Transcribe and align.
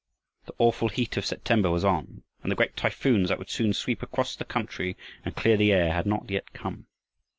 The 0.47 0.53
awful 0.57 0.87
heat 0.89 1.15
of 1.15 1.27
September 1.27 1.69
was 1.69 1.85
on, 1.85 2.23
and 2.41 2.51
the 2.51 2.55
great 2.55 2.75
typhoons 2.75 3.29
that 3.29 3.37
would 3.37 3.51
soon 3.51 3.71
sweep 3.71 4.01
across 4.01 4.35
the 4.35 4.43
country 4.45 4.97
and 5.23 5.35
clear 5.35 5.57
the 5.57 5.71
air 5.71 5.91
had 5.93 6.07
not 6.07 6.31
yet 6.31 6.53
come. 6.53 6.87